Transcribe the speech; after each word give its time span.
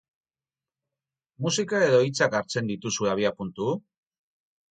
Musika 1.45 1.81
edo 1.89 1.99
hitzak 2.07 2.39
hartzen 2.39 2.71
dituzue 2.73 3.13
abiapuntu? 3.13 3.71